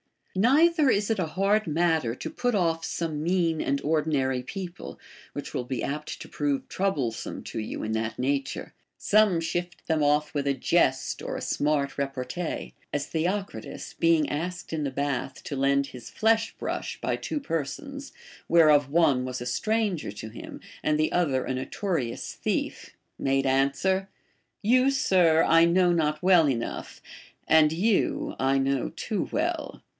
Neither 0.33 0.89
is 0.89 1.11
it 1.11 1.19
a 1.19 1.27
hard 1.27 1.67
matter 1.67 2.15
to 2.15 2.29
put 2.29 2.55
oif 2.55 2.85
some 2.85 3.21
mean 3.21 3.61
and 3.61 3.81
ordinary 3.81 4.41
people, 4.41 4.97
which 5.33 5.53
will 5.53 5.65
be 5.65 5.83
apt 5.83 6.21
to 6.21 6.29
prove 6.29 6.67
trouble 6.69 7.11
some 7.11 7.43
to 7.43 7.59
you 7.59 7.83
in 7.83 7.91
that 7.91 8.17
nature. 8.17 8.73
Some 8.97 9.41
shift 9.41 9.85
them 9.87 10.01
off 10.01 10.33
with 10.33 10.47
a 10.47 10.53
jest 10.55 11.21
or 11.21 11.35
a 11.35 11.41
smart 11.41 11.97
repartee; 11.97 12.73
as 12.93 13.07
Theocritus, 13.07 13.93
being 13.99 14.27
asked 14.29 14.71
in 14.71 14.85
the 14.85 14.89
bath 14.89 15.43
to 15.43 15.55
lend 15.57 15.87
his 15.87 16.09
flesh 16.09 16.55
brush 16.57 16.99
by 17.01 17.15
two 17.17 17.41
persons, 17.41 18.13
whereof 18.47 18.89
one 18.89 19.25
was 19.25 19.41
a 19.41 19.45
stranger 19.45 20.13
to 20.13 20.29
him, 20.29 20.61
and 20.81 20.97
the 20.97 21.11
other 21.11 21.43
a 21.43 21.53
notorious 21.53 22.33
thief, 22.33 22.95
made 23.19 23.45
answer: 23.45 24.09
You, 24.63 24.91
sir, 24.91 25.43
I 25.43 25.65
know 25.65 25.91
not 25.91 26.23
well 26.23 26.49
enough, 26.49 27.01
and 27.49 27.71
you 27.73 28.35
I 28.39 28.57
know 28.57 28.93
too 28.95 29.25
Avell. 29.25 29.81